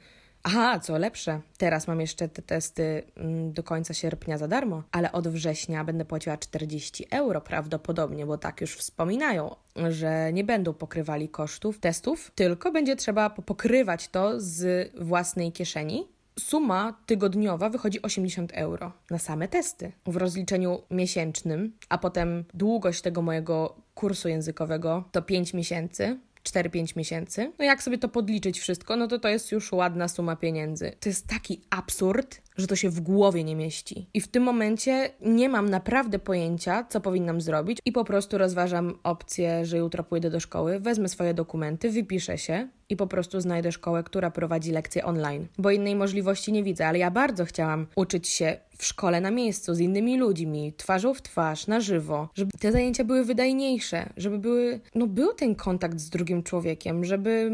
Aha, 0.47 0.79
co 0.79 0.97
lepsze, 0.97 1.41
teraz 1.57 1.87
mam 1.87 2.01
jeszcze 2.01 2.29
te 2.29 2.41
testy 2.41 3.03
mm, 3.17 3.53
do 3.53 3.63
końca 3.63 3.93
sierpnia 3.93 4.37
za 4.37 4.47
darmo, 4.47 4.83
ale 4.91 5.11
od 5.11 5.27
września 5.27 5.83
będę 5.83 6.05
płaciła 6.05 6.37
40 6.37 7.07
euro 7.11 7.41
prawdopodobnie, 7.41 8.25
bo 8.25 8.37
tak 8.37 8.61
już 8.61 8.75
wspominają, 8.75 9.55
że 9.89 10.33
nie 10.33 10.43
będą 10.43 10.73
pokrywali 10.73 11.29
kosztów 11.29 11.79
testów, 11.79 12.31
tylko 12.35 12.71
będzie 12.71 12.95
trzeba 12.95 13.29
pokrywać 13.29 14.07
to 14.07 14.33
z 14.37 14.91
własnej 15.01 15.51
kieszeni. 15.51 16.07
Suma 16.39 16.99
tygodniowa 17.05 17.69
wychodzi 17.69 18.01
80 18.01 18.51
euro 18.55 18.91
na 19.09 19.19
same 19.19 19.47
testy 19.47 19.91
w 20.05 20.15
rozliczeniu 20.15 20.81
miesięcznym, 20.91 21.73
a 21.89 21.97
potem 21.97 22.43
długość 22.53 23.01
tego 23.01 23.21
mojego 23.21 23.75
kursu 23.95 24.29
językowego 24.29 25.03
to 25.11 25.21
5 25.21 25.53
miesięcy, 25.53 26.17
4-5 26.49 26.97
miesięcy. 26.97 27.51
No 27.59 27.65
jak 27.65 27.83
sobie 27.83 27.97
to 27.97 28.09
podliczyć 28.09 28.59
wszystko, 28.59 28.95
no 28.95 29.07
to 29.07 29.19
to 29.19 29.27
jest 29.27 29.51
już 29.51 29.71
ładna 29.71 30.07
suma 30.07 30.35
pieniędzy. 30.35 30.91
To 30.99 31.09
jest 31.09 31.27
taki 31.27 31.61
absurd, 31.69 32.41
że 32.57 32.67
to 32.67 32.75
się 32.75 32.89
w 32.89 32.99
głowie 32.99 33.43
nie 33.43 33.55
mieści. 33.55 34.09
I 34.13 34.21
w 34.21 34.27
tym 34.27 34.43
momencie 34.43 35.09
nie 35.21 35.49
mam 35.49 35.69
naprawdę 35.69 36.19
pojęcia, 36.19 36.85
co 36.89 37.01
powinnam 37.01 37.41
zrobić 37.41 37.77
i 37.85 37.91
po 37.91 38.05
prostu 38.05 38.37
rozważam 38.37 38.99
opcję, 39.03 39.65
że 39.65 39.77
jutro 39.77 40.03
pójdę 40.03 40.29
do 40.29 40.39
szkoły, 40.39 40.79
wezmę 40.79 41.09
swoje 41.09 41.33
dokumenty, 41.33 41.91
wypiszę 41.91 42.37
się 42.37 42.67
i 42.89 42.95
po 42.95 43.07
prostu 43.07 43.41
znajdę 43.41 43.71
szkołę, 43.71 44.03
która 44.03 44.31
prowadzi 44.31 44.71
lekcje 44.71 45.05
online, 45.05 45.47
bo 45.57 45.71
innej 45.71 45.95
możliwości 45.95 46.51
nie 46.51 46.63
widzę, 46.63 46.87
ale 46.87 46.99
ja 46.99 47.11
bardzo 47.11 47.45
chciałam 47.45 47.87
uczyć 47.95 48.27
się 48.27 48.57
w 48.77 48.85
szkole 48.85 49.21
na 49.21 49.31
miejscu 49.31 49.75
z 49.75 49.79
innymi 49.79 50.17
ludźmi, 50.17 50.73
twarzą 50.77 51.13
w 51.13 51.21
twarz, 51.21 51.67
na 51.67 51.79
żywo, 51.79 52.29
żeby 52.35 52.51
te 52.59 52.71
zajęcia 52.71 53.03
były 53.03 53.25
wydajniejsze, 53.25 54.09
żeby 54.17 54.39
były, 54.39 54.79
no 54.95 55.07
był 55.07 55.33
ten 55.33 55.55
kontakt 55.55 55.99
z 55.99 56.09
drugim 56.09 56.43
człowiekiem, 56.43 57.05
żeby 57.05 57.51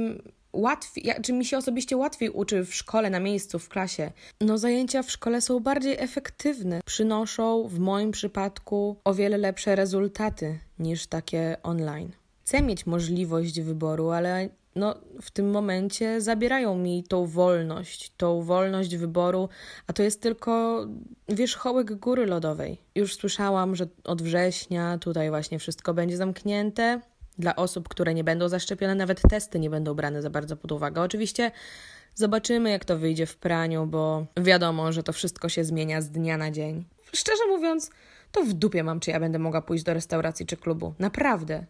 łatwiej, 0.54 1.08
ja, 1.08 1.22
czy 1.22 1.34
mi 1.34 1.46
się 1.46 1.58
osobiście 1.58 1.98
łatwiej 1.98 2.30
uczy 2.30 2.66
w 2.66 2.76
szkole, 2.76 3.10
na 3.10 3.20
miejscu, 3.20 3.60
w 3.60 3.70
klasie? 3.70 4.12
No, 4.42 4.58
zajęcia 4.58 5.04
w 5.04 5.12
szkole 5.12 5.42
są 5.42 5.60
bardziej 5.60 5.96
efektywne. 6.00 6.82
Przynoszą 6.86 7.68
w 7.68 7.80
moim 7.80 8.12
przypadku 8.12 8.98
o 9.04 9.14
wiele 9.14 9.38
lepsze 9.38 9.76
rezultaty 9.76 10.60
niż 10.80 11.08
takie 11.08 11.58
online. 11.64 12.12
Chcę 12.46 12.62
mieć 12.62 12.86
możliwość 12.86 13.62
wyboru, 13.62 14.10
ale 14.10 14.50
no, 14.76 14.96
w 15.22 15.32
tym 15.32 15.52
momencie 15.52 16.22
zabierają 16.22 16.78
mi 16.78 17.04
tą 17.04 17.26
wolność, 17.26 18.12
tą 18.18 18.42
wolność 18.42 18.96
wyboru, 18.98 19.50
a 19.88 19.94
to 19.94 20.04
jest 20.04 20.22
tylko 20.22 20.86
wierzchołek 21.30 21.96
góry 21.96 22.26
lodowej. 22.26 22.78
Już 22.96 23.16
słyszałam, 23.16 23.76
że 23.76 23.88
od 24.04 24.22
września 24.22 24.98
tutaj 24.98 25.30
właśnie 25.30 25.60
wszystko 25.60 25.94
będzie 25.94 26.18
zamknięte 26.18 27.02
dla 27.38 27.56
osób, 27.56 27.90
które 27.90 28.14
nie 28.14 28.24
będą 28.24 28.50
zaszczepione, 28.50 28.96
nawet 28.96 29.22
testy 29.30 29.60
nie 29.60 29.70
będą 29.70 29.94
brane 29.94 30.22
za 30.22 30.30
bardzo 30.30 30.58
pod 30.58 30.72
uwagę. 30.72 31.02
Oczywiście 31.02 31.52
zobaczymy, 32.16 32.70
jak 32.70 32.86
to 32.86 32.98
wyjdzie 32.98 33.26
w 33.26 33.38
praniu, 33.38 33.88
bo 33.88 34.26
wiadomo, 34.38 34.92
że 34.92 35.04
to 35.04 35.14
wszystko 35.14 35.50
się 35.50 35.64
zmienia 35.64 36.02
z 36.02 36.10
dnia 36.10 36.38
na 36.38 36.52
dzień. 36.52 36.86
Szczerze 37.14 37.48
mówiąc, 37.48 37.92
to 38.32 38.44
w 38.44 38.54
dupie 38.54 38.84
mam, 38.84 39.00
czy 39.00 39.12
ja 39.12 39.20
będę 39.20 39.40
mogła 39.40 39.62
pójść 39.62 39.84
do 39.84 39.94
restauracji 39.94 40.46
czy 40.46 40.58
klubu. 40.58 40.94
Naprawdę. 41.00 41.66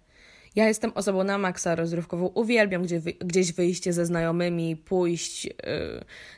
Ja 0.56 0.68
jestem 0.68 0.92
osobą 0.96 1.24
na 1.24 1.38
maksa 1.38 1.76
rozrywkową, 1.76 2.26
uwielbiam 2.26 2.84
gdzie 2.84 3.02
gdzieś 3.20 3.54
wyjście 3.54 3.94
ze 3.94 4.06
znajomymi, 4.06 4.76
pójść, 4.76 5.46
yy, 5.46 5.54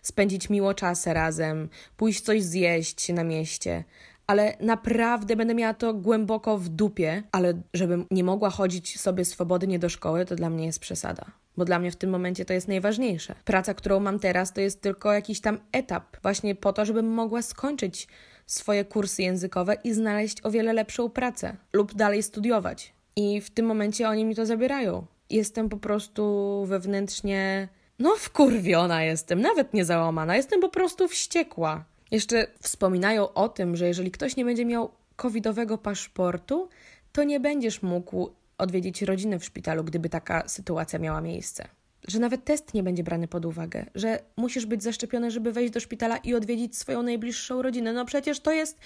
spędzić 0.02 0.50
miło 0.50 0.74
czas 0.74 1.08
razem, 1.08 1.70
pójść 1.98 2.22
coś 2.22 2.44
zjeść 2.44 3.10
na 3.10 3.24
mieście 3.24 3.84
ale 4.28 4.58
naprawdę 4.60 5.36
będę 5.36 5.56
miała 5.56 5.74
to 5.74 5.94
głęboko 5.94 6.58
w 6.58 6.70
dupie, 6.70 7.24
ale 7.32 7.62
żebym 7.74 8.06
nie 8.12 8.24
mogła 8.24 8.50
chodzić 8.50 9.00
sobie 9.00 9.26
swobodnie 9.26 9.80
do 9.80 9.90
szkoły, 9.90 10.26
to 10.26 10.36
dla 10.36 10.50
mnie 10.50 10.66
jest 10.66 10.80
przesada. 10.80 11.26
Bo 11.58 11.66
dla 11.66 11.80
mnie 11.80 11.92
w 11.92 11.96
tym 11.96 12.10
momencie 12.10 12.46
to 12.46 12.54
jest 12.54 12.68
najważniejsze. 12.68 13.36
Praca, 13.46 13.74
którą 13.74 14.00
mam 14.00 14.20
teraz, 14.20 14.54
to 14.54 14.62
jest 14.62 14.82
tylko 14.82 15.14
jakiś 15.14 15.42
tam 15.42 15.60
etap, 15.72 16.18
właśnie 16.22 16.56
po 16.56 16.74
to, 16.74 16.86
żebym 16.86 17.08
mogła 17.08 17.42
skończyć 17.42 18.08
swoje 18.46 18.86
kursy 18.86 19.22
językowe 19.22 19.78
i 19.84 19.94
znaleźć 19.94 20.38
o 20.44 20.52
wiele 20.52 20.74
lepszą 20.74 21.10
pracę 21.10 21.58
lub 21.74 21.94
dalej 21.94 22.24
studiować. 22.24 22.94
I 23.16 23.42
w 23.42 23.50
tym 23.50 23.66
momencie 23.66 24.10
oni 24.10 24.26
mi 24.26 24.36
to 24.36 24.46
zabierają. 24.46 25.06
Jestem 25.30 25.70
po 25.70 25.78
prostu 25.78 26.64
wewnętrznie. 26.68 27.68
No, 28.00 28.16
wkurwiona 28.16 29.04
jestem, 29.04 29.42
nawet 29.42 29.74
nie 29.74 29.86
załamana, 29.86 30.36
jestem 30.36 30.62
po 30.62 30.70
prostu 30.70 31.08
wściekła. 31.08 31.86
Jeszcze 32.12 32.48
wspominają 32.62 33.34
o 33.34 33.50
tym, 33.50 33.76
że 33.76 33.88
jeżeli 33.88 34.12
ktoś 34.12 34.36
nie 34.36 34.46
będzie 34.46 34.66
miał 34.66 34.92
covidowego 35.16 35.78
paszportu, 35.78 36.70
to 37.12 37.24
nie 37.24 37.40
będziesz 37.40 37.82
mógł 37.82 38.30
odwiedzić 38.58 39.02
rodziny 39.02 39.40
w 39.40 39.46
szpitalu, 39.46 39.84
gdyby 39.84 40.10
taka 40.10 40.48
sytuacja 40.48 41.00
miała 41.00 41.22
miejsce. 41.22 41.68
Że 42.08 42.20
nawet 42.20 42.46
test 42.46 42.74
nie 42.74 42.84
będzie 42.84 43.04
brany 43.04 43.28
pod 43.28 43.46
uwagę, 43.46 43.86
że 43.96 44.20
musisz 44.38 44.66
być 44.66 44.84
zaszczepiony, 44.84 45.32
żeby 45.32 45.52
wejść 45.52 45.74
do 45.74 45.80
szpitala 45.80 46.18
i 46.18 46.34
odwiedzić 46.34 46.78
swoją 46.78 47.04
najbliższą 47.04 47.62
rodzinę. 47.62 47.94
No 47.94 48.06
przecież 48.06 48.40
to 48.40 48.52
jest. 48.52 48.80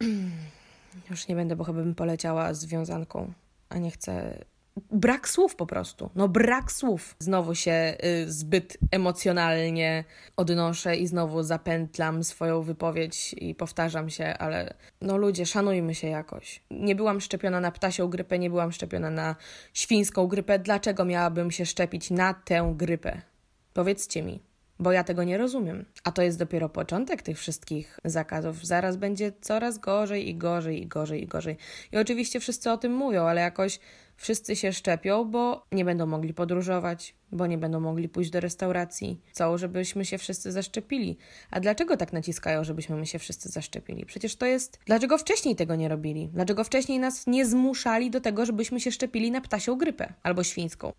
Już 1.10 1.28
nie 1.28 1.36
będę, 1.36 1.56
bo 1.56 1.64
chyba 1.64 1.78
bym 1.78 1.94
poleciała 1.94 2.54
z 2.54 2.64
wiązanką, 2.64 3.32
a 3.68 3.78
nie 3.78 3.90
chcę 3.90 4.44
brak 4.90 5.28
słów 5.28 5.56
po 5.56 5.66
prostu. 5.66 6.10
No 6.14 6.28
brak 6.28 6.72
słów. 6.72 7.16
Znowu 7.18 7.54
się 7.54 7.96
y, 8.04 8.32
zbyt 8.32 8.78
emocjonalnie 8.90 10.04
odnoszę 10.36 10.96
i 10.96 11.06
znowu 11.06 11.42
zapętlam 11.42 12.24
swoją 12.24 12.62
wypowiedź 12.62 13.34
i 13.38 13.54
powtarzam 13.54 14.10
się, 14.10 14.24
ale 14.24 14.74
no 15.00 15.16
ludzie, 15.16 15.46
szanujmy 15.46 15.94
się 15.94 16.08
jakoś. 16.08 16.62
Nie 16.70 16.94
byłam 16.94 17.20
szczepiona 17.20 17.60
na 17.60 17.72
ptasią 17.72 18.08
grypę, 18.08 18.38
nie 18.38 18.50
byłam 18.50 18.72
szczepiona 18.72 19.10
na 19.10 19.36
świńską 19.74 20.26
grypę. 20.26 20.58
Dlaczego 20.58 21.04
miałabym 21.04 21.50
się 21.50 21.66
szczepić 21.66 22.10
na 22.10 22.34
tę 22.34 22.72
grypę? 22.76 23.22
Powiedzcie 23.74 24.22
mi 24.22 24.47
bo 24.78 24.92
ja 24.92 25.04
tego 25.04 25.24
nie 25.24 25.38
rozumiem. 25.38 25.84
A 26.04 26.12
to 26.12 26.22
jest 26.22 26.38
dopiero 26.38 26.68
początek 26.68 27.22
tych 27.22 27.38
wszystkich 27.38 27.98
zakazów. 28.04 28.66
Zaraz 28.66 28.96
będzie 28.96 29.32
coraz 29.40 29.78
gorzej 29.78 30.28
i 30.28 30.36
gorzej 30.36 30.82
i 30.82 30.86
gorzej 30.86 31.22
i 31.22 31.26
gorzej. 31.26 31.56
I 31.92 31.96
oczywiście 31.96 32.40
wszyscy 32.40 32.70
o 32.70 32.76
tym 32.76 32.92
mówią, 32.92 33.24
ale 33.24 33.40
jakoś 33.40 33.80
wszyscy 34.16 34.56
się 34.56 34.72
szczepią, 34.72 35.24
bo 35.24 35.66
nie 35.72 35.84
będą 35.84 36.06
mogli 36.06 36.34
podróżować, 36.34 37.14
bo 37.32 37.46
nie 37.46 37.58
będą 37.58 37.80
mogli 37.80 38.08
pójść 38.08 38.30
do 38.30 38.40
restauracji. 38.40 39.20
Chcą, 39.26 39.58
żebyśmy 39.58 40.04
się 40.04 40.18
wszyscy 40.18 40.52
zaszczepili. 40.52 41.16
A 41.50 41.60
dlaczego 41.60 41.96
tak 41.96 42.12
naciskają, 42.12 42.64
żebyśmy 42.64 42.96
my 42.96 43.06
się 43.06 43.18
wszyscy 43.18 43.48
zaszczepili? 43.48 44.06
Przecież 44.06 44.36
to 44.36 44.46
jest. 44.46 44.78
Dlaczego 44.86 45.18
wcześniej 45.18 45.56
tego 45.56 45.76
nie 45.76 45.88
robili? 45.88 46.28
Dlaczego 46.28 46.64
wcześniej 46.64 46.98
nas 46.98 47.26
nie 47.26 47.46
zmuszali 47.46 48.10
do 48.10 48.20
tego, 48.20 48.46
żebyśmy 48.46 48.80
się 48.80 48.92
szczepili 48.92 49.30
na 49.30 49.40
ptasią 49.40 49.76
grypę 49.76 50.12
albo 50.22 50.44
świńską? 50.44 50.92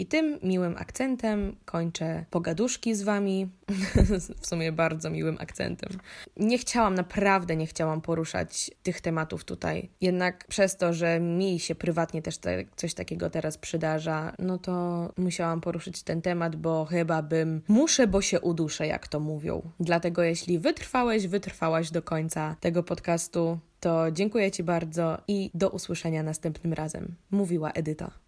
I 0.00 0.06
tym 0.06 0.38
miłym 0.42 0.76
akcentem 0.78 1.56
kończę 1.64 2.24
pogaduszki 2.30 2.94
z 2.94 3.02
Wami. 3.02 3.48
w 4.40 4.46
sumie 4.46 4.72
bardzo 4.72 5.10
miłym 5.10 5.36
akcentem. 5.40 5.98
Nie 6.36 6.58
chciałam, 6.58 6.94
naprawdę 6.94 7.56
nie 7.56 7.66
chciałam 7.66 8.00
poruszać 8.00 8.70
tych 8.82 9.00
tematów 9.00 9.44
tutaj. 9.44 9.90
Jednak 10.00 10.46
przez 10.48 10.76
to, 10.76 10.92
że 10.92 11.20
mi 11.20 11.58
się 11.58 11.74
prywatnie 11.74 12.22
też 12.22 12.38
te, 12.38 12.64
coś 12.76 12.94
takiego 12.94 13.30
teraz 13.30 13.58
przydarza, 13.58 14.32
no 14.38 14.58
to 14.58 15.12
musiałam 15.18 15.60
poruszyć 15.60 16.02
ten 16.02 16.22
temat, 16.22 16.56
bo 16.56 16.84
chyba 16.84 17.22
bym 17.22 17.62
muszę, 17.68 18.06
bo 18.06 18.22
się 18.22 18.40
uduszę, 18.40 18.86
jak 18.86 19.08
to 19.08 19.20
mówią. 19.20 19.62
Dlatego 19.80 20.22
jeśli 20.22 20.58
wytrwałeś, 20.58 21.26
wytrwałaś 21.26 21.90
do 21.90 22.02
końca 22.02 22.56
tego 22.60 22.82
podcastu, 22.82 23.58
to 23.80 24.10
dziękuję 24.12 24.50
Ci 24.50 24.62
bardzo 24.62 25.18
i 25.28 25.50
do 25.54 25.70
usłyszenia 25.70 26.22
następnym 26.22 26.72
razem. 26.72 27.14
Mówiła 27.30 27.70
Edyta. 27.70 28.20